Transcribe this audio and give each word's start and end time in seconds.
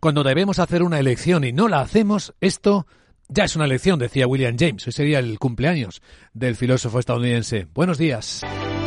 Cuando 0.00 0.22
debemos 0.22 0.60
hacer 0.60 0.84
una 0.84 1.00
elección 1.00 1.42
y 1.42 1.52
no 1.52 1.66
la 1.66 1.80
hacemos, 1.80 2.32
esto 2.40 2.86
ya 3.26 3.42
es 3.42 3.56
una 3.56 3.64
elección, 3.64 3.98
decía 3.98 4.28
William 4.28 4.54
James. 4.56 4.86
Hoy 4.86 4.92
sería 4.92 5.18
el 5.18 5.40
cumpleaños 5.40 6.02
del 6.32 6.54
filósofo 6.54 7.00
estadounidense. 7.00 7.66
Buenos 7.74 7.98
días. 7.98 8.42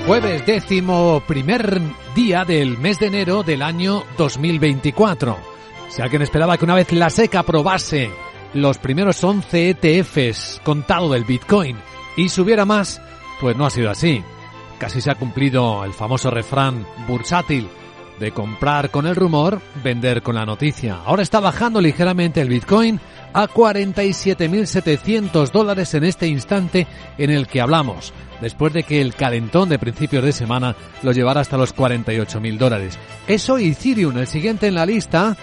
Jueves 0.08 0.46
décimo 0.46 1.21
primer 1.28 1.82
día 2.16 2.46
del 2.46 2.78
mes 2.78 2.97
de 3.00 3.08
enero 3.08 3.44
del 3.44 3.62
año 3.62 4.05
2024. 4.18 5.38
Si 5.89 6.02
alguien 6.02 6.21
esperaba 6.21 6.58
que 6.58 6.63
una 6.63 6.76
vez 6.76 6.94
la 6.94 7.10
SEC 7.10 7.36
aprobase 7.36 8.09
los 8.54 8.78
primeros 8.78 9.21
11 9.21 9.71
ETFs 9.82 10.62
contado 10.64 11.12
del 11.12 11.25
Bitcoin 11.25 11.75
y 12.16 12.30
subiera 12.30 12.64
más, 12.64 13.02
pues 13.41 13.57
no 13.57 13.66
ha 13.66 13.70
sido 13.70 13.89
así. 13.89 14.23
Casi 14.80 15.02
se 15.02 15.12
ha 15.12 15.16
cumplido 15.16 15.84
el 15.84 15.91
famoso 15.91 16.32
refrán 16.32 16.88
bursátil 17.05 17.68
de 18.22 18.32
comprar 18.32 18.90
con 18.92 19.08
el 19.08 19.18
rumor, 19.18 19.60
vender 19.84 20.21
con 20.21 20.36
la 20.36 20.46
noticia. 20.46 21.00
Ahora 21.06 21.24
está 21.24 21.42
bajando 21.42 21.82
ligeramente 21.82 22.40
el 22.40 22.48
Bitcoin 22.48 23.02
a 23.34 23.48
47.700 23.48 25.52
dólares 25.52 25.93
en 25.96 26.04
este 26.04 26.28
instante 26.28 26.86
en 27.18 27.32
el 27.32 27.48
que 27.48 27.62
hablamos, 27.62 28.14
después 28.39 28.74
de 28.74 28.84
que 28.84 29.02
el 29.02 29.15
calentón 29.15 29.70
de 29.70 29.79
principios 29.79 30.24
de 30.24 30.34
semana 30.34 30.76
lo 31.02 31.12
llevara 31.12 31.42
hasta 31.42 31.57
los 31.57 31.76
48.000 31.76 32.58
dólares. 32.58 33.00
Eso 33.28 33.58
y 33.58 33.72
Ethereum, 33.72 34.16
el 34.17 34.28
siguiente 34.28 34.67
en 34.67 34.76
la 34.76 34.86
lista, 34.86 35.36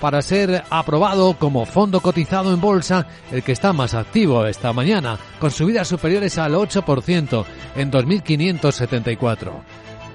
para 0.00 0.22
ser 0.22 0.64
aprobado 0.70 1.34
como 1.34 1.66
fondo 1.66 2.00
cotizado 2.00 2.54
en 2.54 2.60
bolsa, 2.60 3.06
el 3.30 3.42
que 3.42 3.52
está 3.52 3.72
más 3.72 3.94
activo 3.94 4.46
esta 4.46 4.72
mañana, 4.72 5.18
con 5.38 5.50
subidas 5.50 5.86
superiores 5.86 6.38
al 6.38 6.54
8% 6.54 7.44
en 7.76 7.92
2.574. 7.92 9.50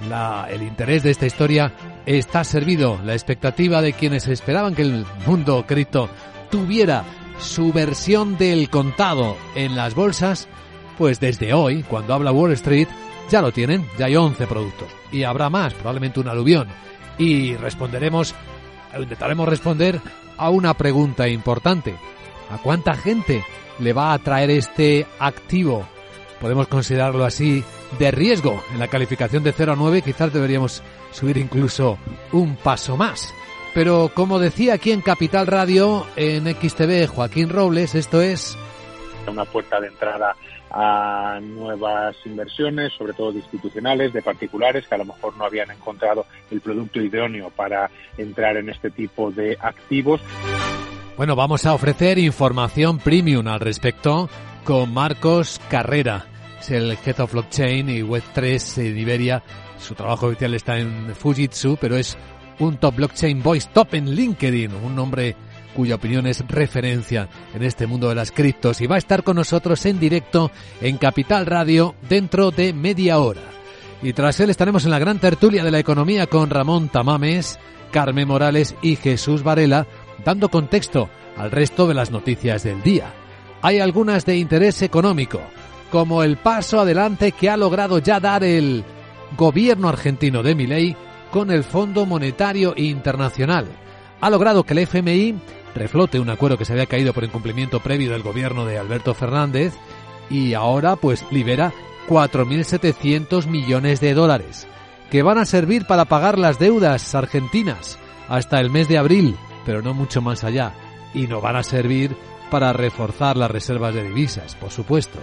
La, 0.09 0.47
el 0.49 0.63
interés 0.63 1.03
de 1.03 1.11
esta 1.11 1.25
historia 1.25 1.73
está 2.05 2.43
servido. 2.43 2.99
La 3.03 3.13
expectativa 3.13 3.81
de 3.81 3.93
quienes 3.93 4.27
esperaban 4.27 4.75
que 4.75 4.83
el 4.83 5.05
mundo 5.25 5.65
cripto 5.67 6.09
tuviera 6.49 7.03
su 7.39 7.71
versión 7.71 8.37
del 8.37 8.69
contado 8.69 9.37
en 9.55 9.75
las 9.75 9.95
bolsas, 9.95 10.47
pues 10.97 11.19
desde 11.19 11.53
hoy, 11.53 11.83
cuando 11.83 12.13
habla 12.13 12.31
Wall 12.31 12.53
Street, 12.53 12.87
ya 13.29 13.41
lo 13.41 13.51
tienen, 13.51 13.85
ya 13.97 14.05
hay 14.07 14.15
11 14.15 14.47
productos. 14.47 14.87
Y 15.11 15.23
habrá 15.23 15.49
más, 15.49 15.73
probablemente 15.73 16.19
un 16.19 16.29
aluvión. 16.29 16.67
Y 17.17 17.55
responderemos, 17.55 18.33
intentaremos 18.97 19.47
responder 19.47 19.99
a 20.37 20.49
una 20.49 20.73
pregunta 20.75 21.27
importante. 21.27 21.95
¿A 22.49 22.57
cuánta 22.57 22.95
gente 22.95 23.43
le 23.79 23.93
va 23.93 24.13
a 24.13 24.19
traer 24.19 24.49
este 24.51 25.05
activo? 25.19 25.87
Podemos 26.39 26.67
considerarlo 26.67 27.25
así 27.25 27.63
de 27.97 28.11
riesgo. 28.11 28.61
En 28.71 28.79
la 28.79 28.87
calificación 28.87 29.43
de 29.43 29.51
0 29.51 29.73
a 29.73 29.75
9 29.75 30.01
quizás 30.01 30.31
deberíamos 30.31 30.83
subir 31.11 31.37
incluso 31.37 31.97
un 32.31 32.55
paso 32.55 32.97
más. 32.97 33.33
Pero 33.73 34.11
como 34.13 34.39
decía 34.39 34.75
aquí 34.75 34.91
en 34.91 35.01
Capital 35.01 35.47
Radio, 35.47 36.05
en 36.15 36.45
XTV, 36.45 37.07
Joaquín 37.07 37.49
Robles, 37.49 37.95
esto 37.95 38.21
es... 38.21 38.57
Una 39.27 39.45
puerta 39.45 39.79
de 39.79 39.87
entrada 39.87 40.35
a 40.71 41.39
nuevas 41.41 42.15
inversiones, 42.25 42.93
sobre 42.93 43.13
todo 43.13 43.31
de 43.31 43.39
institucionales, 43.39 44.13
de 44.13 44.21
particulares, 44.21 44.87
que 44.87 44.95
a 44.95 44.99
lo 44.99 45.05
mejor 45.05 45.35
no 45.37 45.45
habían 45.45 45.71
encontrado 45.71 46.25
el 46.49 46.61
producto 46.61 47.01
idóneo 47.01 47.49
para 47.49 47.89
entrar 48.17 48.57
en 48.57 48.69
este 48.69 48.89
tipo 48.89 49.31
de 49.31 49.57
activos. 49.59 50.21
Bueno, 51.17 51.35
vamos 51.35 51.65
a 51.65 51.73
ofrecer 51.73 52.19
información 52.19 52.99
premium 52.99 53.47
al 53.47 53.59
respecto 53.59 54.29
con 54.67 54.93
Marcos 54.93 55.61
Carrera. 55.69 56.25
Es 56.59 56.71
el 56.71 56.91
Head 56.91 57.21
of 57.21 57.31
Blockchain 57.31 57.89
y 57.89 58.01
Web3 58.01 58.85
en 58.85 58.97
Iberia. 58.97 59.41
Su 59.79 59.95
trabajo 59.95 60.27
oficial 60.27 60.53
está 60.55 60.77
en 60.77 61.15
Fujitsu, 61.15 61.77
pero 61.79 61.95
es 61.95 62.17
un 62.59 62.75
top 62.75 62.97
blockchain 62.97 63.41
voice 63.41 63.69
top 63.71 63.93
en 63.93 64.13
LinkedIn, 64.13 64.75
un 64.75 64.93
nombre 64.93 65.37
cuya 65.73 65.95
opinión 65.95 66.27
es 66.27 66.45
referencia 66.49 67.29
en 67.53 67.63
este 67.63 67.87
mundo 67.87 68.09
de 68.09 68.15
las 68.15 68.33
criptos 68.33 68.81
y 68.81 68.87
va 68.87 68.95
a 68.95 68.97
estar 68.97 69.23
con 69.23 69.37
nosotros 69.37 69.85
en 69.85 70.01
directo 70.01 70.51
en 70.81 70.97
Capital 70.97 71.45
Radio 71.45 71.95
dentro 72.09 72.51
de 72.51 72.73
media 72.73 73.19
hora. 73.19 73.43
Y 74.03 74.11
tras 74.11 74.37
él 74.41 74.49
estaremos 74.49 74.83
en 74.83 74.91
la 74.91 74.99
gran 74.99 75.19
tertulia 75.19 75.63
de 75.63 75.71
la 75.71 75.79
economía 75.79 76.27
con 76.27 76.49
Ramón 76.49 76.89
Tamames, 76.89 77.57
Carmen 77.93 78.27
Morales 78.27 78.75
y 78.81 78.97
Jesús 78.97 79.43
Varela, 79.43 79.87
dando 80.25 80.49
contexto 80.49 81.09
al 81.37 81.51
resto 81.51 81.87
de 81.87 81.93
las 81.93 82.11
noticias 82.11 82.63
del 82.63 82.83
día. 82.83 83.13
Hay 83.61 83.79
algunas 83.79 84.25
de 84.25 84.37
interés 84.37 84.81
económico, 84.81 85.41
como 85.91 86.23
el 86.23 86.37
paso 86.37 86.79
adelante 86.79 87.31
que 87.31 87.49
ha 87.49 87.57
logrado 87.57 87.99
ya 87.99 88.19
dar 88.19 88.43
el 88.43 88.83
gobierno 89.35 89.89
argentino 89.89 90.43
de 90.43 90.55
Milei 90.55 90.95
con 91.31 91.51
el 91.51 91.63
Fondo 91.63 92.05
Monetario 92.05 92.73
Internacional. 92.77 93.67
Ha 94.21 94.29
logrado 94.29 94.63
que 94.63 94.73
el 94.73 94.79
FMI 94.79 95.35
reflote 95.75 96.19
un 96.19 96.29
acuerdo 96.29 96.57
que 96.57 96.65
se 96.65 96.73
había 96.73 96.85
caído 96.85 97.13
por 97.13 97.23
incumplimiento 97.23 97.79
previo 97.79 98.11
del 98.11 98.23
gobierno 98.23 98.65
de 98.65 98.77
Alberto 98.77 99.13
Fernández 99.13 99.73
y 100.29 100.53
ahora 100.53 100.95
pues 100.95 101.25
libera 101.31 101.73
4.700 102.07 103.47
millones 103.47 103.99
de 103.99 104.13
dólares 104.13 104.67
que 105.09 105.23
van 105.23 105.37
a 105.37 105.45
servir 105.45 105.85
para 105.85 106.05
pagar 106.05 106.37
las 106.37 106.59
deudas 106.59 107.15
argentinas 107.15 107.97
hasta 108.27 108.59
el 108.59 108.69
mes 108.69 108.87
de 108.87 108.97
abril, 108.97 109.37
pero 109.65 109.81
no 109.81 109.93
mucho 109.93 110.21
más 110.21 110.43
allá, 110.43 110.73
y 111.13 111.27
no 111.27 111.39
van 111.39 111.55
a 111.55 111.63
servir 111.63 112.15
para 112.49 112.73
reforzar 112.73 113.37
las 113.37 113.51
reservas 113.51 113.93
de 113.93 114.03
divisas, 114.03 114.55
por 114.55 114.71
supuesto. 114.71 115.19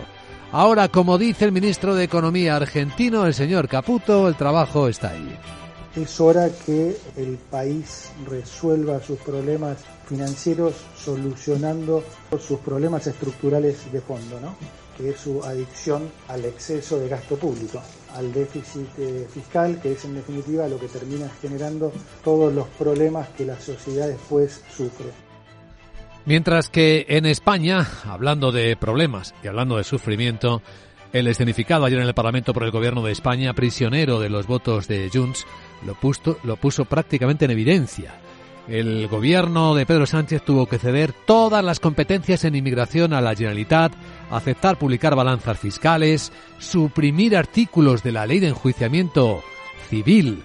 Ahora, 0.52 0.88
como 0.88 1.18
dice 1.18 1.44
el 1.44 1.52
ministro 1.52 1.94
de 1.94 2.04
Economía 2.04 2.56
argentino, 2.56 3.26
el 3.26 3.34
señor 3.34 3.68
Caputo, 3.68 4.28
el 4.28 4.36
trabajo 4.36 4.88
está 4.88 5.10
ahí 5.10 5.36
es 5.96 6.20
hora 6.20 6.50
que 6.66 6.96
el 7.16 7.38
país 7.50 8.10
resuelva 8.26 9.00
sus 9.00 9.18
problemas 9.20 9.78
financieros 10.06 10.74
solucionando 10.96 12.02
sus 12.40 12.58
problemas 12.60 13.06
estructurales 13.06 13.90
de 13.92 14.00
fondo, 14.00 14.40
¿no? 14.40 14.56
que 14.96 15.10
es 15.10 15.20
su 15.20 15.42
adicción 15.44 16.10
al 16.28 16.44
exceso 16.44 16.98
de 16.98 17.08
gasto 17.08 17.36
público, 17.36 17.80
al 18.14 18.32
déficit 18.32 18.88
eh, 18.98 19.26
fiscal, 19.32 19.80
que 19.80 19.92
es 19.92 20.04
en 20.04 20.14
definitiva 20.14 20.68
lo 20.68 20.78
que 20.78 20.88
termina 20.88 21.28
generando 21.40 21.92
todos 22.22 22.52
los 22.52 22.66
problemas 22.68 23.28
que 23.30 23.44
la 23.44 23.58
sociedad 23.58 24.08
después 24.08 24.62
sufre. 24.76 25.10
Mientras 26.26 26.70
que 26.70 27.04
en 27.08 27.26
España, 27.26 27.86
hablando 28.06 28.50
de 28.50 28.76
problemas 28.76 29.34
y 29.42 29.48
hablando 29.48 29.76
de 29.76 29.84
sufrimiento, 29.84 30.62
el 31.12 31.26
escenificado 31.26 31.84
ayer 31.84 32.00
en 32.00 32.06
el 32.06 32.14
Parlamento 32.14 32.54
por 32.54 32.64
el 32.64 32.70
Gobierno 32.70 33.02
de 33.02 33.12
España, 33.12 33.52
prisionero 33.52 34.18
de 34.20 34.30
los 34.30 34.46
votos 34.46 34.88
de 34.88 35.10
Junts, 35.12 35.46
lo, 35.84 35.94
puso, 35.94 36.38
lo 36.42 36.56
puso 36.56 36.86
prácticamente 36.86 37.44
en 37.44 37.50
evidencia. 37.50 38.14
El 38.66 39.06
gobierno 39.08 39.74
de 39.74 39.84
Pedro 39.84 40.06
Sánchez 40.06 40.42
tuvo 40.42 40.66
que 40.66 40.78
ceder 40.78 41.12
todas 41.12 41.62
las 41.62 41.78
competencias 41.78 42.44
en 42.44 42.56
inmigración 42.56 43.12
a 43.12 43.20
la 43.20 43.34
Generalitat, 43.34 43.92
aceptar 44.30 44.78
publicar 44.78 45.14
balanzas 45.14 45.58
fiscales, 45.58 46.32
suprimir 46.58 47.36
artículos 47.36 48.02
de 48.02 48.12
la 48.12 48.26
ley 48.26 48.40
de 48.40 48.48
enjuiciamiento 48.48 49.42
civil 49.90 50.42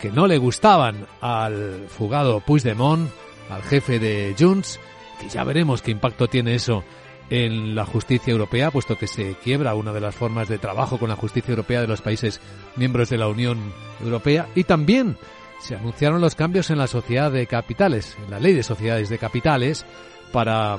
que 0.00 0.12
no 0.12 0.28
le 0.28 0.38
gustaban 0.38 1.06
al 1.20 1.86
fugado 1.88 2.38
Puigdemont, 2.38 3.10
al 3.50 3.62
jefe 3.62 3.98
de 3.98 4.36
Junts, 4.38 4.78
que 5.20 5.28
ya 5.28 5.44
veremos 5.44 5.82
qué 5.82 5.90
impacto 5.90 6.28
tiene 6.28 6.54
eso 6.54 6.84
en 7.30 7.74
la 7.74 7.84
justicia 7.84 8.30
europea, 8.30 8.70
puesto 8.70 8.96
que 8.96 9.06
se 9.06 9.34
quiebra 9.34 9.74
una 9.74 9.92
de 9.92 10.00
las 10.00 10.14
formas 10.14 10.48
de 10.48 10.58
trabajo 10.58 10.98
con 10.98 11.08
la 11.08 11.16
justicia 11.16 11.50
europea 11.50 11.80
de 11.80 11.88
los 11.88 12.00
países 12.00 12.40
miembros 12.76 13.08
de 13.08 13.18
la 13.18 13.28
Unión 13.28 13.58
Europea 14.00 14.46
y 14.54 14.64
también 14.64 15.16
se 15.60 15.74
anunciaron 15.74 16.20
los 16.20 16.34
cambios 16.34 16.70
en 16.70 16.78
la 16.78 16.86
sociedad 16.86 17.32
de 17.32 17.46
capitales, 17.46 18.16
en 18.24 18.30
la 18.30 18.38
ley 18.38 18.52
de 18.52 18.62
sociedades 18.62 19.08
de 19.08 19.18
capitales, 19.18 19.84
para 20.32 20.78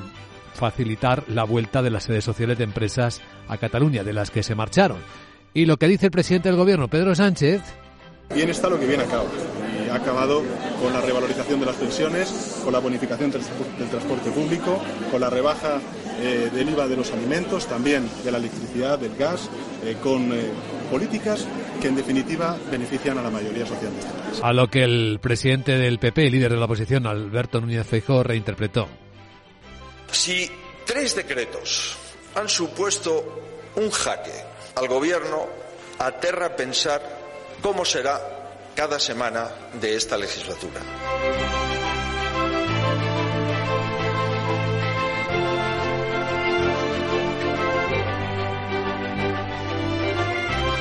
facilitar 0.54 1.24
la 1.28 1.44
vuelta 1.44 1.82
de 1.82 1.90
las 1.90 2.04
sedes 2.04 2.24
sociales 2.24 2.58
de 2.58 2.64
empresas 2.64 3.20
a 3.48 3.58
Cataluña, 3.58 4.04
de 4.04 4.12
las 4.12 4.30
que 4.30 4.42
se 4.42 4.54
marcharon. 4.54 4.98
Y 5.52 5.66
lo 5.66 5.76
que 5.76 5.88
dice 5.88 6.06
el 6.06 6.12
presidente 6.12 6.48
del 6.48 6.58
gobierno, 6.58 6.88
Pedro 6.88 7.14
Sánchez. 7.14 7.62
Bien 8.34 8.50
está 8.50 8.68
lo 8.68 8.78
que 8.78 8.86
viene 8.86 9.04
a. 9.04 9.57
Ha 9.90 9.96
acabado 9.96 10.42
con 10.82 10.92
la 10.92 11.00
revalorización 11.00 11.60
de 11.60 11.66
las 11.66 11.76
pensiones, 11.76 12.60
con 12.62 12.72
la 12.72 12.78
bonificación 12.78 13.30
del 13.30 13.42
transporte 13.90 14.30
público, 14.30 14.80
con 15.10 15.20
la 15.20 15.30
rebaja 15.30 15.80
eh, 16.20 16.50
del 16.52 16.70
IVA 16.70 16.88
de 16.88 16.96
los 16.96 17.12
alimentos, 17.12 17.66
también 17.66 18.08
de 18.24 18.32
la 18.32 18.38
electricidad, 18.38 18.98
del 18.98 19.16
gas, 19.16 19.48
eh, 19.84 19.96
con 20.02 20.32
eh, 20.32 20.50
políticas 20.90 21.46
que 21.80 21.88
en 21.88 21.96
definitiva 21.96 22.56
benefician 22.70 23.18
a 23.18 23.22
la 23.22 23.30
mayoría 23.30 23.64
social 23.66 23.92
de 23.92 24.00
este 24.00 24.12
país. 24.12 24.40
A 24.42 24.52
lo 24.52 24.68
que 24.68 24.82
el 24.82 25.20
presidente 25.22 25.78
del 25.78 25.98
PP, 25.98 26.30
líder 26.30 26.52
de 26.52 26.58
la 26.58 26.64
oposición, 26.64 27.06
Alberto 27.06 27.60
Núñez 27.60 27.86
Feijóo, 27.86 28.22
reinterpretó. 28.22 28.88
Si 30.10 30.50
tres 30.84 31.14
decretos 31.14 31.96
han 32.34 32.48
supuesto 32.48 33.40
un 33.76 33.90
jaque 33.90 34.32
al 34.74 34.88
gobierno, 34.88 35.46
aterra 35.98 36.56
pensar 36.56 37.00
cómo 37.62 37.84
será 37.84 38.47
cada 38.78 39.00
semana 39.00 39.48
de 39.80 39.96
esta 39.96 40.16
legislatura. 40.16 40.80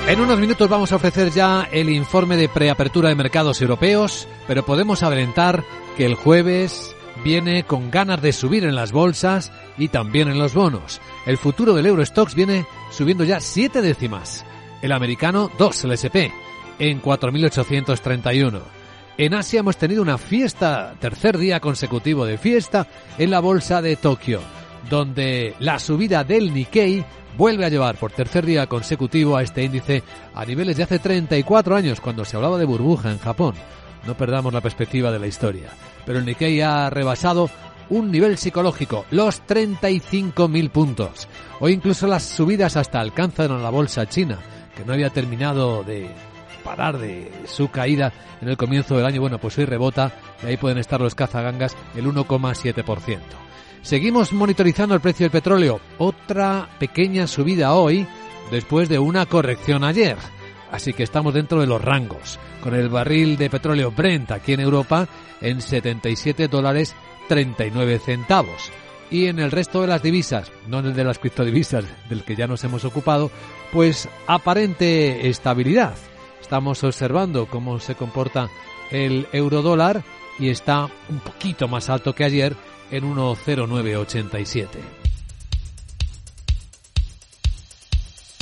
En 0.07 0.21
unos 0.21 0.39
minutos 0.39 0.69
vamos 0.69 0.91
a 0.91 0.97
ofrecer 0.97 1.31
ya 1.31 1.67
el 1.71 1.89
informe 1.89 2.37
de 2.37 2.47
preapertura 2.47 3.09
de 3.09 3.15
mercados 3.15 3.63
europeos, 3.63 4.27
pero 4.45 4.63
podemos 4.63 5.01
adelantar 5.01 5.63
que 5.97 6.05
el 6.05 6.13
jueves 6.13 6.95
viene 7.23 7.63
con 7.63 7.89
ganas 7.89 8.21
de 8.21 8.31
subir 8.31 8.63
en 8.63 8.75
las 8.75 8.91
bolsas 8.91 9.51
y 9.75 9.87
también 9.87 10.27
en 10.27 10.37
los 10.37 10.53
bonos. 10.53 11.01
El 11.25 11.39
futuro 11.39 11.73
del 11.73 11.87
Eurostox 11.87 12.35
viene 12.35 12.67
subiendo 12.91 13.23
ya 13.23 13.39
siete 13.39 13.81
décimas. 13.81 14.45
El 14.83 14.91
americano 14.91 15.49
2, 15.57 15.85
el 15.85 15.91
SP, 15.97 16.29
en 16.79 17.01
4.831. 17.01 18.61
En 19.17 19.33
Asia 19.33 19.61
hemos 19.61 19.77
tenido 19.77 20.01
una 20.01 20.17
fiesta, 20.17 20.93
tercer 20.99 21.37
día 21.37 21.59
consecutivo 21.59 22.25
de 22.25 22.37
fiesta, 22.37 22.87
en 23.17 23.31
la 23.31 23.39
bolsa 23.39 23.81
de 23.81 23.95
Tokio, 23.95 24.41
donde 24.89 25.55
la 25.59 25.79
subida 25.79 26.23
del 26.23 26.53
Nikkei 26.53 27.03
vuelve 27.35 27.65
a 27.65 27.69
llevar 27.69 27.95
por 27.95 28.11
tercer 28.11 28.45
día 28.45 28.67
consecutivo 28.67 29.35
a 29.35 29.43
este 29.43 29.63
índice 29.63 30.03
a 30.35 30.45
niveles 30.45 30.77
de 30.77 30.83
hace 30.83 30.99
34 30.99 31.75
años, 31.75 31.99
cuando 31.99 32.25
se 32.25 32.35
hablaba 32.35 32.59
de 32.59 32.65
burbuja 32.65 33.11
en 33.11 33.19
Japón. 33.19 33.55
No 34.05 34.15
perdamos 34.15 34.53
la 34.53 34.61
perspectiva 34.61 35.11
de 35.11 35.19
la 35.19 35.27
historia. 35.27 35.69
Pero 36.05 36.19
el 36.19 36.25
Nikkei 36.25 36.61
ha 36.61 36.89
rebasado 36.89 37.49
un 37.89 38.11
nivel 38.11 38.37
psicológico, 38.37 39.05
los 39.11 39.41
35.000 39.45 40.69
puntos. 40.69 41.27
Hoy 41.59 41.73
incluso 41.73 42.05
las 42.05 42.23
subidas 42.23 42.77
hasta 42.77 42.99
alcanzan 42.99 43.51
a 43.51 43.57
la 43.57 43.69
bolsa 43.69 44.07
china, 44.07 44.37
que 44.75 44.85
no 44.85 44.93
había 44.93 45.09
terminado 45.09 45.83
de 45.83 46.09
parar 46.67 46.97
de 46.97 47.31
su 47.45 47.69
caída 47.69 48.11
en 48.41 48.49
el 48.49 48.57
comienzo 48.57 48.97
del 48.97 49.05
año. 49.05 49.21
Bueno, 49.21 49.37
pues 49.37 49.57
hoy 49.57 49.63
rebota 49.63 50.11
y 50.43 50.47
ahí 50.47 50.57
pueden 50.57 50.77
estar 50.77 50.99
los 50.99 51.15
cazagangas 51.15 51.77
el 51.95 52.05
1,7%. 52.05 53.19
Seguimos 53.81 54.33
monitorizando 54.33 54.93
el 54.93 54.99
precio 54.99 55.23
del 55.23 55.31
petróleo. 55.31 55.79
Otra 55.97 56.67
pequeña 56.77 57.25
subida 57.25 57.73
hoy 57.73 58.05
después 58.51 58.89
de 58.89 58.99
una 58.99 59.25
corrección 59.25 59.85
ayer. 59.85 60.17
Así 60.69 60.91
que 60.91 61.03
estamos 61.03 61.33
dentro 61.33 61.61
de 61.61 61.67
los 61.67 61.81
rangos, 61.81 62.37
con 62.61 62.75
el 62.75 62.89
barril 62.89 63.37
de 63.37 63.49
petróleo 63.49 63.91
Brent 63.91 64.31
aquí 64.31 64.51
en 64.51 64.59
Europa 64.59 65.07
en 65.39 65.61
77 65.61 66.49
dólares 66.49 66.93
39 67.29 67.99
centavos. 67.99 68.73
Y 69.09 69.27
en 69.27 69.39
el 69.39 69.51
resto 69.51 69.79
de 69.79 69.87
las 69.87 70.03
divisas, 70.03 70.51
no 70.67 70.79
en 70.79 70.87
el 70.87 70.93
de 70.93 71.05
las 71.05 71.17
criptodivisas 71.17 71.85
del 72.09 72.25
que 72.25 72.35
ya 72.35 72.45
nos 72.45 72.65
hemos 72.65 72.83
ocupado, 72.83 73.31
pues 73.71 74.09
aparente 74.27 75.29
estabilidad. 75.29 75.95
Estamos 76.47 76.81
observando 76.85 77.47
cómo 77.47 77.77
se 77.77 77.95
comporta 77.95 78.49
el 78.89 79.27
euro 79.33 79.61
dólar 79.61 80.05
y 80.39 80.47
está 80.47 80.85
un 81.09 81.19
poquito 81.19 81.67
más 81.67 81.89
alto 81.89 82.15
que 82.15 82.23
ayer 82.23 82.55
en 82.89 83.03
1,0987. 83.03 84.67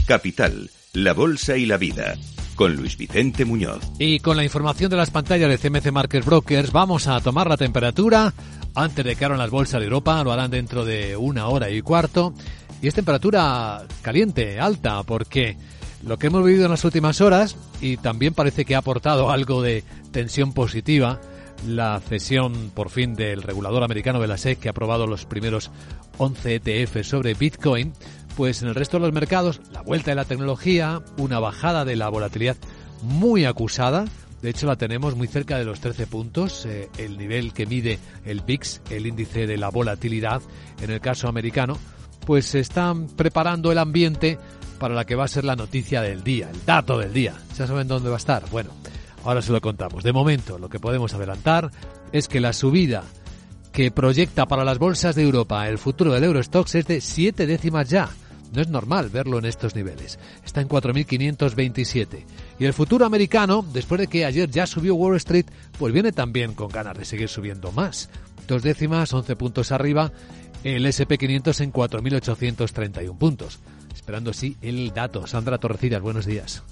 Capital, 0.06 0.70
la 0.94 1.14
Bolsa 1.14 1.58
y 1.58 1.66
la 1.66 1.78
Vida, 1.78 2.14
con 2.54 2.76
Luis 2.76 2.96
Vicente 2.96 3.44
Muñoz. 3.44 3.82
Y 3.98 4.20
con 4.20 4.38
la 4.38 4.44
información 4.44 4.92
de 4.92 4.98
las 4.98 5.10
pantallas 5.10 5.50
de 5.50 5.58
CMC 5.58 5.92
Markets 5.92 6.28
Brokers 6.28 6.72
vamos 6.72 7.08
a 7.08 7.20
tomar 7.22 7.50
la 7.50 7.58
temperatura 7.58 8.32
antes 8.76 9.04
de 9.04 9.16
que 9.16 9.26
abran 9.26 9.40
las 9.40 9.50
bolsas 9.50 9.80
de 9.80 9.86
Europa, 9.86 10.24
lo 10.24 10.32
harán 10.32 10.52
dentro 10.52 10.86
de 10.86 11.18
una 11.18 11.48
hora 11.48 11.72
y 11.72 11.82
cuarto. 11.82 12.36
Y 12.84 12.88
es 12.88 12.94
temperatura 12.94 13.84
caliente, 14.04 14.60
alta, 14.60 15.02
porque 15.02 15.58
lo 16.06 16.18
que 16.18 16.28
hemos 16.28 16.46
vivido 16.46 16.66
en 16.66 16.72
las 16.72 16.86
últimas 16.86 17.20
horas, 17.20 17.58
y 17.82 17.98
también 17.98 18.34
parece 18.34 18.64
que 18.64 18.76
ha 18.76 18.80
aportado 18.80 19.32
algo 19.32 19.62
de 19.62 19.84
tensión 20.12 20.54
positiva, 20.54 21.20
la 21.68 22.00
cesión 22.00 22.72
por 22.76 22.90
fin 22.90 23.16
del 23.16 23.42
regulador 23.42 23.84
americano 23.84 24.22
de 24.22 24.28
la 24.28 24.38
SEC 24.38 24.60
que 24.60 24.68
ha 24.70 24.72
aprobado 24.72 25.08
los 25.08 25.26
primeros 25.26 25.72
11 26.20 26.56
ETF 26.56 27.04
sobre 27.04 27.34
Bitcoin, 27.34 27.94
pues 28.38 28.62
en 28.62 28.68
el 28.68 28.76
resto 28.76 28.98
de 28.98 29.02
los 29.02 29.14
mercados 29.14 29.62
la 29.72 29.82
vuelta 29.82 30.12
de 30.12 30.16
la 30.16 30.26
tecnología, 30.26 31.02
una 31.18 31.40
bajada 31.40 31.86
de 31.86 31.96
la 31.96 32.10
volatilidad 32.10 32.58
muy 33.02 33.46
acusada, 33.46 34.06
de 34.44 34.50
hecho 34.52 34.68
la 34.68 34.76
tenemos 34.76 35.16
muy 35.16 35.28
cerca 35.28 35.58
de 35.58 35.66
los 35.66 35.80
13 35.80 36.06
puntos, 36.06 36.68
eh, 36.68 36.90
el 37.00 37.18
nivel 37.18 37.52
que 37.52 37.66
mide 37.66 37.98
el 38.26 38.42
VIX, 38.42 38.82
el 38.92 39.08
índice 39.08 39.48
de 39.48 39.58
la 39.58 39.70
volatilidad 39.70 40.42
en 40.82 40.92
el 40.92 41.02
caso 41.02 41.28
americano, 41.28 41.80
pues 42.28 42.46
se 42.46 42.60
están 42.60 43.08
preparando 43.08 43.72
el 43.72 43.80
ambiente 43.80 44.38
para 44.80 44.96
la 44.96 45.06
que 45.06 45.16
va 45.16 45.26
a 45.26 45.30
ser 45.30 45.44
la 45.44 45.56
noticia 45.56 46.02
del 46.02 46.24
día, 46.24 46.50
el 46.50 46.66
dato 46.66 46.98
del 46.98 47.14
día. 47.14 47.34
¿Ya 47.58 47.68
saben 47.68 47.88
dónde 47.88 48.10
va 48.10 48.16
a 48.16 48.18
estar? 48.18 48.44
Bueno, 48.52 48.72
Ahora 49.26 49.42
se 49.42 49.52
lo 49.52 49.60
contamos. 49.60 50.04
De 50.04 50.14
momento, 50.14 50.60
lo 50.60 50.70
que 50.70 50.80
podemos 50.80 51.16
adelantar 51.16 51.72
es 52.12 52.28
que 52.28 52.40
la 52.40 52.54
subida 52.54 53.04
que 53.72 53.90
proyecta 53.90 54.46
para 54.46 54.64
las 54.64 54.78
bolsas 54.78 55.16
de 55.16 55.24
Europa 55.24 55.68
el 55.68 55.80
futuro 55.80 56.14
del 56.14 56.24
Eurostox 56.24 56.76
es 56.76 56.86
de 56.86 57.02
siete 57.02 57.48
décimas 57.48 57.90
ya. 57.90 58.10
No 58.54 58.62
es 58.62 58.68
normal 58.68 59.10
verlo 59.10 59.40
en 59.40 59.46
estos 59.46 59.76
niveles. 59.76 60.20
Está 60.46 60.62
en 60.62 60.70
4.527. 60.70 62.24
Y 62.60 62.66
el 62.66 62.74
futuro 62.74 63.04
americano, 63.04 63.66
después 63.74 64.00
de 64.00 64.08
que 64.08 64.26
ayer 64.26 64.50
ya 64.50 64.68
subió 64.68 64.94
Wall 64.94 65.18
Street, 65.18 65.48
pues 65.80 65.92
viene 65.92 66.12
también 66.12 66.54
con 66.54 66.70
ganas 66.70 66.96
de 66.96 67.04
seguir 67.04 67.28
subiendo 67.28 67.72
más. 67.72 68.12
Dos 68.48 68.62
décimas, 68.62 69.12
11 69.12 69.36
puntos 69.36 69.72
arriba, 69.72 70.12
el 70.64 70.86
SP500 70.86 71.62
en 71.62 71.74
4.831 71.74 73.18
puntos. 73.18 73.60
Esperando 73.96 74.34
sí 74.34 74.58
el 74.62 74.94
dato. 74.94 75.26
Sandra 75.26 75.58
Torrecidas, 75.58 76.02
buenos 76.02 76.26
días. 76.26 76.64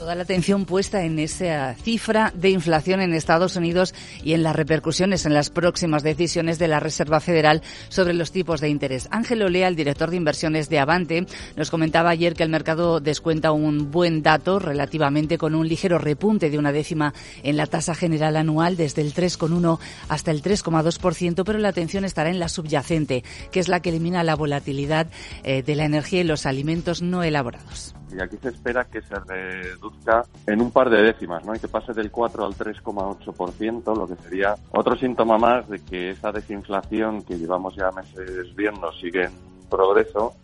Toda 0.00 0.14
la 0.14 0.22
atención 0.22 0.64
puesta 0.64 1.04
en 1.04 1.18
esa 1.18 1.74
cifra 1.74 2.32
de 2.34 2.48
inflación 2.48 3.02
en 3.02 3.12
Estados 3.12 3.56
Unidos 3.56 3.94
y 4.24 4.32
en 4.32 4.42
las 4.42 4.56
repercusiones 4.56 5.26
en 5.26 5.34
las 5.34 5.50
próximas 5.50 6.02
decisiones 6.02 6.58
de 6.58 6.68
la 6.68 6.80
Reserva 6.80 7.20
Federal 7.20 7.60
sobre 7.90 8.14
los 8.14 8.32
tipos 8.32 8.62
de 8.62 8.70
interés. 8.70 9.08
Ángel 9.10 9.42
Olea, 9.42 9.68
el 9.68 9.76
director 9.76 10.08
de 10.08 10.16
inversiones 10.16 10.70
de 10.70 10.78
Avante, 10.78 11.26
nos 11.54 11.70
comentaba 11.70 12.08
ayer 12.08 12.32
que 12.32 12.42
el 12.42 12.48
mercado 12.48 13.00
descuenta 13.00 13.52
un 13.52 13.90
buen 13.90 14.22
dato 14.22 14.58
relativamente 14.58 15.36
con 15.36 15.54
un 15.54 15.68
ligero 15.68 15.98
repunte 15.98 16.48
de 16.48 16.56
una 16.56 16.72
décima 16.72 17.12
en 17.42 17.58
la 17.58 17.66
tasa 17.66 17.94
general 17.94 18.38
anual 18.38 18.78
desde 18.78 19.02
el 19.02 19.12
3,1 19.12 19.78
hasta 20.08 20.30
el 20.30 20.42
3,2%, 20.42 21.42
pero 21.44 21.58
la 21.58 21.68
atención 21.68 22.06
estará 22.06 22.30
en 22.30 22.38
la 22.38 22.48
subyacente, 22.48 23.22
que 23.52 23.60
es 23.60 23.68
la 23.68 23.80
que 23.80 23.90
elimina 23.90 24.24
la 24.24 24.34
volatilidad 24.34 25.08
eh, 25.44 25.62
de 25.62 25.74
la 25.74 25.84
energía 25.84 26.22
y 26.22 26.24
los 26.24 26.46
alimentos 26.46 27.02
no 27.02 27.22
elaborados 27.22 27.94
y 28.12 28.20
aquí 28.20 28.36
se 28.36 28.48
espera 28.48 28.84
que 28.84 29.02
se 29.02 29.14
reduzca 29.14 30.24
en 30.46 30.60
un 30.60 30.70
par 30.70 30.90
de 30.90 31.02
décimas, 31.02 31.44
¿no? 31.44 31.54
Y 31.54 31.58
que 31.58 31.68
pase 31.68 31.92
del 31.92 32.10
4 32.10 32.44
al 32.44 32.54
3,8%, 32.54 33.96
lo 33.96 34.06
que 34.06 34.16
sería 34.22 34.54
otro 34.70 34.96
síntoma 34.96 35.38
más 35.38 35.68
de 35.68 35.78
que 35.84 36.10
esa 36.10 36.32
desinflación 36.32 37.22
que 37.22 37.38
llevamos 37.38 37.74
ya 37.76 37.90
meses 37.90 38.54
viendo 38.54 38.92
sigue 38.92 39.24
en 39.24 39.32
progreso 39.68 40.34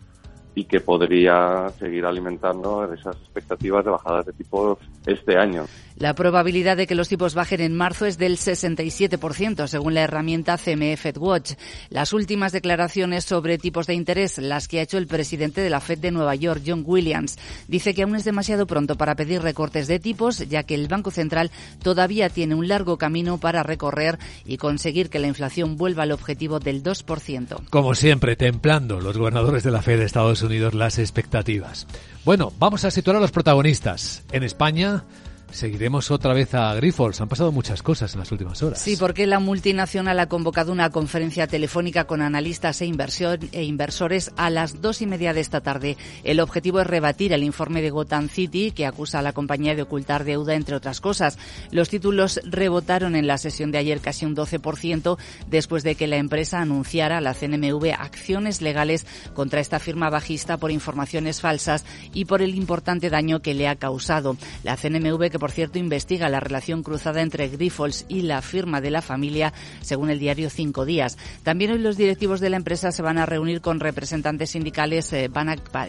y 0.55 0.65
que 0.65 0.79
podría 0.79 1.69
seguir 1.77 2.05
alimentando 2.05 2.91
esas 2.91 3.15
expectativas 3.17 3.85
de 3.85 3.91
bajadas 3.91 4.25
de 4.25 4.33
tipos 4.33 4.79
este 5.05 5.37
año. 5.37 5.65
La 5.99 6.13
probabilidad 6.13 6.77
de 6.77 6.85
que 6.85 6.93
los 6.93 7.09
tipos 7.09 7.33
bajen 7.33 7.59
en 7.59 7.75
marzo 7.75 8.05
es 8.05 8.19
del 8.19 8.37
67%, 8.37 9.65
según 9.65 9.95
la 9.95 10.03
herramienta 10.03 10.59
CME 10.59 10.95
FedWatch. 10.95 11.53
Las 11.89 12.13
últimas 12.13 12.51
declaraciones 12.51 13.25
sobre 13.25 13.57
tipos 13.57 13.87
de 13.87 13.95
interés, 13.95 14.37
las 14.37 14.67
que 14.67 14.79
ha 14.79 14.83
hecho 14.83 14.99
el 14.99 15.07
presidente 15.07 15.59
de 15.61 15.71
la 15.71 15.81
Fed 15.81 15.97
de 15.97 16.11
Nueva 16.11 16.35
York, 16.35 16.61
John 16.63 16.83
Williams, 16.85 17.39
dice 17.67 17.95
que 17.95 18.03
aún 18.03 18.15
es 18.15 18.25
demasiado 18.25 18.67
pronto 18.67 18.95
para 18.95 19.15
pedir 19.15 19.41
recortes 19.41 19.87
de 19.87 19.99
tipos, 19.99 20.37
ya 20.47 20.61
que 20.61 20.75
el 20.75 20.87
Banco 20.87 21.09
Central 21.09 21.49
todavía 21.81 22.29
tiene 22.29 22.53
un 22.53 22.67
largo 22.67 22.99
camino 22.99 23.39
para 23.39 23.63
recorrer 23.63 24.19
y 24.45 24.57
conseguir 24.57 25.09
que 25.09 25.17
la 25.17 25.27
inflación 25.27 25.77
vuelva 25.77 26.03
al 26.03 26.11
objetivo 26.11 26.59
del 26.59 26.83
2%. 26.83 27.69
Como 27.71 27.95
siempre, 27.95 28.35
templando 28.35 29.01
los 29.01 29.17
gobernadores 29.17 29.63
de 29.63 29.71
la 29.71 29.81
Fed 29.81 29.97
de 29.97 30.05
Estados 30.05 30.43
Unidos 30.43 30.75
las 30.75 30.99
expectativas. 30.99 31.87
Bueno, 32.23 32.53
vamos 32.59 32.85
a 32.85 32.91
situar 32.91 33.17
a 33.17 33.19
los 33.19 33.31
protagonistas. 33.31 34.23
En 34.31 34.43
España, 34.43 35.03
Seguiremos 35.51 36.11
otra 36.11 36.33
vez 36.33 36.53
a 36.53 36.73
Grifols. 36.75 37.21
Han 37.21 37.29
pasado 37.29 37.51
muchas 37.51 37.81
cosas 37.81 38.13
en 38.13 38.19
las 38.19 38.31
últimas 38.31 38.61
horas. 38.61 38.79
Sí, 38.79 38.95
porque 38.97 39.25
la 39.25 39.39
multinacional 39.39 40.19
ha 40.19 40.27
convocado 40.27 40.71
una 40.71 40.89
conferencia 40.89 41.47
telefónica 41.47 42.05
con 42.05 42.21
analistas 42.21 42.81
e, 42.81 42.85
e, 42.85 43.63
inversores 43.63 44.31
a 44.35 44.49
las 44.49 44.81
dos 44.81 45.01
y 45.01 45.07
media 45.07 45.33
de 45.33 45.41
esta 45.41 45.61
tarde. 45.61 45.97
El 46.23 46.39
objetivo 46.39 46.81
es 46.81 46.87
rebatir 46.87 47.33
el 47.33 47.43
informe 47.43 47.81
de 47.81 47.89
Gotham 47.89 48.29
City 48.29 48.71
que 48.71 48.85
acusa 48.85 49.19
a 49.19 49.21
la 49.21 49.33
compañía 49.33 49.75
de 49.75 49.83
ocultar 49.83 50.25
deuda, 50.25 50.53
entre 50.53 50.75
otras 50.75 51.01
cosas. 51.01 51.37
Los 51.71 51.89
títulos 51.89 52.39
rebotaron 52.43 53.15
en 53.15 53.27
la 53.27 53.37
sesión 53.37 53.71
de 53.71 53.77
ayer 53.77 54.01
casi 54.01 54.25
un 54.25 54.35
12% 54.35 55.17
después 55.49 55.83
de 55.83 55.95
que 55.95 56.07
la 56.07 56.17
empresa 56.17 56.59
anunciara 56.59 57.17
a 57.17 57.21
la 57.21 57.33
CNMV 57.33 57.93
acciones 57.97 58.61
legales 58.61 59.05
contra 59.33 59.61
esta 59.61 59.79
firma 59.79 60.09
bajista 60.09 60.57
por 60.57 60.71
informaciones 60.71 61.41
falsas 61.41 61.85
y 62.13 62.25
por 62.25 62.41
el 62.41 62.55
importante 62.55 63.09
daño 63.09 63.41
que 63.41 63.53
le 63.53 63.67
ha 63.67 63.75
causado. 63.75 64.37
La 64.63 64.75
CNMV 64.75 65.36
por 65.39 65.51
cierto 65.51 65.79
investiga 65.79 66.29
la 66.29 66.39
relación 66.39 66.83
cruzada 66.83 67.21
entre 67.21 67.49
Grifols 67.49 68.05
y 68.07 68.21
la 68.21 68.41
firma 68.41 68.81
de 68.81 68.91
la 68.91 69.01
familia, 69.01 69.53
según 69.81 70.09
el 70.09 70.19
diario 70.19 70.49
Cinco 70.49 70.85
Días. 70.85 71.17
También 71.43 71.71
hoy 71.71 71.79
los 71.79 71.97
directivos 71.97 72.39
de 72.39 72.49
la 72.49 72.57
empresa 72.57 72.91
se 72.91 73.01
van 73.01 73.17
a 73.17 73.25
reunir 73.25 73.61
con 73.61 73.79
representantes 73.79 74.51
sindicales, 74.51 75.11
eh, 75.13 75.29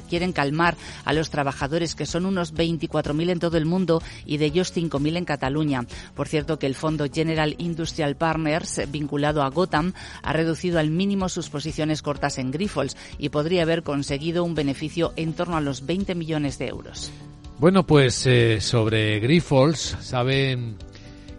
quieren 0.09 0.33
calmar 0.33 0.77
a 1.05 1.13
los 1.13 1.31
trabajadores, 1.31 1.95
que 1.95 2.07
son 2.07 2.27
unos 2.27 2.55
24.000 2.55 3.31
en 3.31 3.39
todo 3.39 3.57
el 3.57 3.67
mundo 3.67 4.03
y 4.25 4.37
de 4.37 4.47
ellos 4.47 4.75
5.000 4.75 5.17
en 5.17 5.25
Cataluña. 5.25 5.87
Por 6.15 6.29
cierto, 6.29 6.59
que 6.59 6.67
el 6.67 6.75
fondo 6.75 7.07
General 7.13 7.55
Industrial 7.59 8.17
Partners, 8.17 8.83
vinculado 8.91 9.43
a 9.43 9.51
Gotham, 9.51 9.93
ha 10.23 10.33
reducido 10.33 10.79
al 10.79 10.91
mínimo 10.91 11.29
sus 11.29 11.49
posiciones 11.49 12.03
cortas 12.03 12.39
en 12.39 12.51
Grifols 12.51 12.97
y 13.19 13.29
podría 13.29 13.63
haber 13.63 13.83
conseguido 13.83 14.45
un 14.45 14.55
beneficio 14.55 15.13
en 15.17 15.33
torno 15.33 15.57
a 15.57 15.61
los 15.61 15.87
20 15.87 16.15
millones 16.15 16.59
de 16.59 16.69
euros. 16.69 17.11
Bueno, 17.59 17.85
pues 17.85 18.25
eh, 18.25 18.61
sobre 18.61 19.19
Grifols, 19.19 19.97
saben 20.01 20.77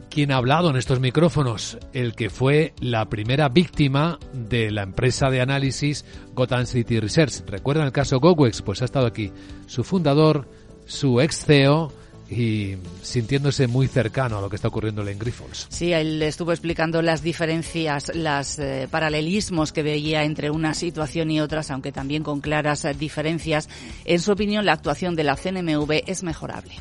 quien 0.10 0.34
ha 0.34 0.36
hablado 0.36 0.70
en 0.70 0.76
estos 0.76 1.00
micrófonos, 1.00 1.78
el 1.94 2.14
que 2.14 2.30
fue 2.30 2.74
la 2.82 3.08
primera 3.08 3.48
víctima 3.48 4.20
de 4.34 4.70
la 4.70 4.84
empresa 4.84 5.30
de 5.30 5.40
análisis 5.40 6.04
Gotham 6.34 6.66
City 6.66 7.00
Research. 7.00 7.46
¿Recuerdan 7.48 7.86
el 7.86 7.94
caso 7.94 8.20
GoWex? 8.20 8.62
Pues 8.64 8.82
ha 8.82 8.86
estado 8.86 9.06
aquí 9.06 9.32
su 9.66 9.86
fundador, 9.86 10.46
su 10.86 11.22
ex 11.22 11.46
CEO, 11.46 11.94
y 12.30 12.78
sintiéndose 13.02 13.68
muy 13.68 13.88
cercano 13.88 14.38
a 14.38 14.42
lo 14.42 14.50
que 14.50 14.56
está 14.56 14.68
ocurriendo 14.68 15.08
en 15.08 15.18
Grifols. 15.18 15.68
Sí, 15.70 15.94
él 15.94 16.22
estuvo 16.22 16.52
explicando 16.52 17.02
las 17.02 17.24
diferencias, 17.24 18.14
los 18.16 18.60
eh, 18.60 18.88
paralelismos 18.90 19.72
que 19.72 19.84
veía 19.84 20.24
entre 20.24 20.52
una 20.52 20.74
situación 20.74 21.32
y 21.32 21.42
otras, 21.42 21.72
aunque 21.72 21.92
también 21.92 22.24
con 22.24 22.42
claras 22.42 22.86
eh, 22.86 22.94
diferencias. 22.94 23.70
En 24.06 24.20
su 24.20 24.32
opinión, 24.32 24.66
la 24.66 24.74
actuación 24.74 25.16
de 25.16 25.24
la 25.24 25.36
CNMV 25.36 26.04
es 26.06 26.24
mejorable. 26.24 26.74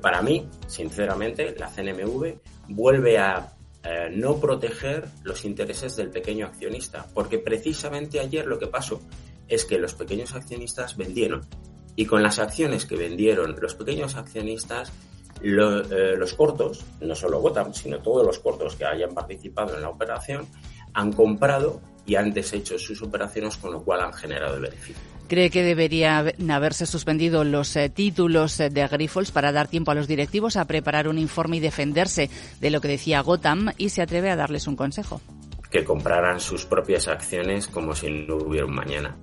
Para 0.00 0.22
mí, 0.22 0.46
sinceramente, 0.66 1.54
la 1.58 1.68
CNMV 1.68 2.38
vuelve 2.68 3.18
a 3.18 3.52
eh, 3.82 4.10
no 4.14 4.38
proteger 4.38 5.08
los 5.24 5.44
intereses 5.44 5.96
del 5.96 6.10
pequeño 6.10 6.46
accionista, 6.46 7.06
porque 7.12 7.38
precisamente 7.38 8.20
ayer 8.20 8.46
lo 8.46 8.58
que 8.58 8.66
pasó 8.66 9.00
es 9.48 9.64
que 9.64 9.78
los 9.78 9.94
pequeños 9.94 10.34
accionistas 10.34 10.96
vendieron 10.96 11.46
y 11.96 12.06
con 12.06 12.22
las 12.22 12.38
acciones 12.38 12.86
que 12.86 12.96
vendieron 12.96 13.56
los 13.60 13.74
pequeños 13.74 14.16
accionistas, 14.16 14.92
eh, 15.42 16.14
los 16.16 16.34
cortos, 16.34 16.84
no 17.00 17.14
solo 17.14 17.40
Gotham, 17.40 17.72
sino 17.72 17.98
todos 17.98 18.26
los 18.26 18.38
cortos 18.38 18.76
que 18.76 18.84
hayan 18.84 19.14
participado 19.14 19.74
en 19.74 19.82
la 19.82 19.88
operación, 19.88 20.46
han 20.92 21.12
comprado 21.12 21.80
y 22.06 22.16
han 22.16 22.32
deshecho 22.32 22.78
sus 22.78 23.02
operaciones, 23.02 23.56
con 23.56 23.72
lo 23.72 23.82
cual 23.82 24.00
han 24.00 24.12
generado 24.12 24.56
el 24.56 24.62
beneficio. 24.62 25.02
¿Cree 25.28 25.50
que 25.50 25.62
debería 25.62 26.18
haberse 26.50 26.86
suspendido 26.86 27.44
los 27.44 27.76
eh, 27.76 27.88
títulos 27.88 28.58
eh, 28.58 28.68
de 28.68 28.86
Grifols 28.88 29.30
para 29.30 29.52
dar 29.52 29.68
tiempo 29.68 29.92
a 29.92 29.94
los 29.94 30.08
directivos 30.08 30.56
a 30.56 30.64
preparar 30.64 31.06
un 31.06 31.18
informe 31.18 31.58
y 31.58 31.60
defenderse 31.60 32.28
de 32.60 32.70
lo 32.70 32.80
que 32.80 32.88
decía 32.88 33.20
Gotham 33.20 33.70
y 33.78 33.90
se 33.90 34.02
atreve 34.02 34.30
a 34.30 34.36
darles 34.36 34.66
un 34.66 34.74
consejo? 34.74 35.20
Que 35.70 35.84
compraran 35.84 36.40
sus 36.40 36.66
propias 36.66 37.06
acciones 37.06 37.68
como 37.68 37.94
si 37.94 38.10
no 38.10 38.38
hubiera 38.38 38.66
un 38.66 38.74
mañana. 38.74 39.16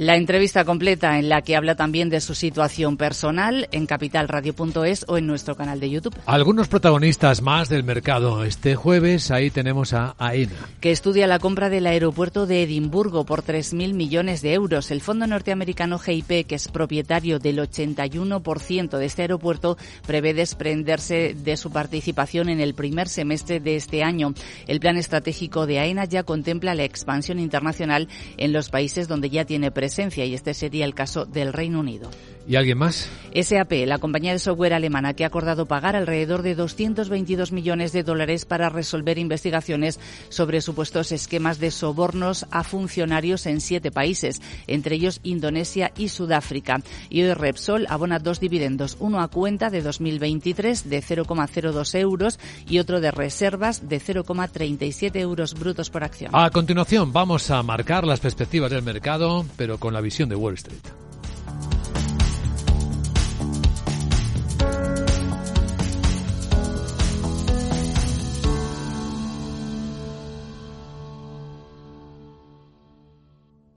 La 0.00 0.14
entrevista 0.14 0.64
completa 0.64 1.18
en 1.18 1.28
la 1.28 1.42
que 1.42 1.56
habla 1.56 1.74
también 1.74 2.08
de 2.08 2.20
su 2.20 2.36
situación 2.36 2.96
personal 2.96 3.68
en 3.72 3.84
capitalradio.es 3.84 5.04
o 5.08 5.18
en 5.18 5.26
nuestro 5.26 5.56
canal 5.56 5.80
de 5.80 5.90
YouTube. 5.90 6.14
Algunos 6.24 6.68
protagonistas 6.68 7.42
más 7.42 7.68
del 7.68 7.82
mercado. 7.82 8.44
Este 8.44 8.76
jueves 8.76 9.32
ahí 9.32 9.50
tenemos 9.50 9.94
a 9.94 10.14
AENA. 10.16 10.54
Que 10.80 10.92
estudia 10.92 11.26
la 11.26 11.40
compra 11.40 11.68
del 11.68 11.84
aeropuerto 11.84 12.46
de 12.46 12.62
Edimburgo 12.62 13.24
por 13.26 13.42
3.000 13.42 13.92
millones 13.92 14.40
de 14.40 14.52
euros. 14.52 14.92
El 14.92 15.00
fondo 15.00 15.26
norteamericano 15.26 15.98
GIP, 15.98 16.46
que 16.46 16.54
es 16.54 16.68
propietario 16.68 17.40
del 17.40 17.58
81% 17.58 18.98
de 18.98 19.04
este 19.04 19.22
aeropuerto, 19.22 19.78
prevé 20.06 20.32
desprenderse 20.32 21.34
de 21.34 21.56
su 21.56 21.72
participación 21.72 22.50
en 22.50 22.60
el 22.60 22.74
primer 22.74 23.08
semestre 23.08 23.58
de 23.58 23.74
este 23.74 24.04
año. 24.04 24.32
El 24.68 24.78
plan 24.78 24.96
estratégico 24.96 25.66
de 25.66 25.80
AENA 25.80 26.04
ya 26.04 26.22
contempla 26.22 26.76
la 26.76 26.84
expansión 26.84 27.40
internacional 27.40 28.06
en 28.36 28.52
los 28.52 28.70
países 28.70 29.08
donde 29.08 29.28
ya 29.28 29.44
tiene 29.44 29.72
presencia 29.88 30.26
y 30.26 30.34
este 30.34 30.52
sería 30.52 30.84
el 30.84 30.94
caso 30.94 31.24
del 31.24 31.54
Reino 31.54 31.80
Unido. 31.80 32.10
¿Y 32.48 32.56
alguien 32.56 32.78
más? 32.78 33.10
SAP, 33.34 33.72
la 33.84 33.98
compañía 33.98 34.32
de 34.32 34.38
software 34.38 34.72
alemana 34.72 35.12
que 35.12 35.24
ha 35.24 35.26
acordado 35.26 35.66
pagar 35.66 35.94
alrededor 35.94 36.40
de 36.40 36.54
222 36.54 37.52
millones 37.52 37.92
de 37.92 38.02
dólares 38.02 38.46
para 38.46 38.70
resolver 38.70 39.18
investigaciones 39.18 40.00
sobre 40.30 40.62
supuestos 40.62 41.12
esquemas 41.12 41.58
de 41.58 41.70
sobornos 41.70 42.46
a 42.50 42.64
funcionarios 42.64 43.44
en 43.44 43.60
siete 43.60 43.90
países, 43.90 44.40
entre 44.66 44.96
ellos 44.96 45.20
Indonesia 45.24 45.92
y 45.98 46.08
Sudáfrica. 46.08 46.80
Y 47.10 47.22
hoy 47.22 47.34
Repsol 47.34 47.86
abona 47.90 48.18
dos 48.18 48.40
dividendos, 48.40 48.96
uno 48.98 49.20
a 49.20 49.28
cuenta 49.28 49.68
de 49.68 49.82
2023 49.82 50.88
de 50.88 51.02
0,02 51.02 51.98
euros 51.98 52.40
y 52.66 52.78
otro 52.78 53.02
de 53.02 53.10
reservas 53.10 53.90
de 53.90 54.00
0,37 54.00 55.16
euros 55.16 55.52
brutos 55.52 55.90
por 55.90 56.02
acción. 56.02 56.30
A 56.32 56.48
continuación 56.48 57.12
vamos 57.12 57.50
a 57.50 57.62
marcar 57.62 58.06
las 58.06 58.20
perspectivas 58.20 58.70
del 58.70 58.82
mercado, 58.82 59.44
pero 59.58 59.76
con 59.76 59.92
la 59.92 60.00
visión 60.00 60.30
de 60.30 60.36
Wall 60.36 60.54
Street. 60.54 61.07